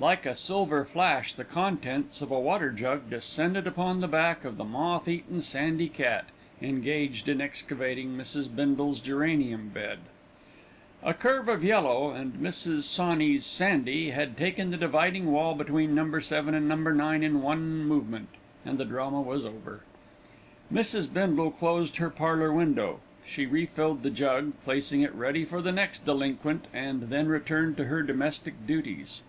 Like 0.00 0.26
a 0.26 0.36
silver 0.36 0.84
flash, 0.84 1.32
the 1.32 1.42
contents 1.42 2.22
of 2.22 2.30
a 2.30 2.38
water 2.38 2.70
jug 2.70 3.10
descended 3.10 3.66
upon 3.66 4.00
the 4.00 4.06
back 4.06 4.44
of 4.44 4.56
the 4.56 4.62
moth 4.62 5.08
eaten 5.08 5.42
sandy 5.42 5.88
cat, 5.88 6.26
engaged 6.62 7.28
in 7.28 7.40
excavating 7.40 8.16
Mrs. 8.16 8.46
Bindle's 8.54 9.00
geranium 9.00 9.70
bed. 9.70 9.98
A 11.02 11.12
curve 11.12 11.48
of 11.48 11.64
yellow, 11.64 12.12
and 12.12 12.34
Mrs. 12.34 12.84
Sawney's 12.84 13.44
"Sandy" 13.44 14.10
had 14.10 14.36
taken 14.36 14.70
the 14.70 14.76
dividing 14.76 15.32
wall 15.32 15.56
between 15.56 15.96
No. 15.96 16.20
7 16.20 16.54
and 16.54 16.68
No. 16.68 16.76
9 16.76 17.24
in 17.24 17.42
one 17.42 17.82
movement 17.84 18.28
and 18.64 18.78
the 18.78 18.84
drama 18.84 19.20
was 19.20 19.44
over. 19.44 19.80
Mrs. 20.72 21.12
Bindle 21.12 21.50
closed 21.50 21.96
her 21.96 22.08
parlour 22.08 22.52
window. 22.52 23.00
She 23.26 23.46
refilled 23.46 24.04
the 24.04 24.10
jug, 24.10 24.52
placing 24.62 25.00
it 25.00 25.12
ready 25.12 25.44
for 25.44 25.60
the 25.60 25.72
next 25.72 26.04
delinquent 26.04 26.66
and 26.72 27.08
then 27.10 27.26
returned 27.26 27.76
to 27.78 27.86
her 27.86 28.04
domestic 28.04 28.64
duties. 28.64 29.22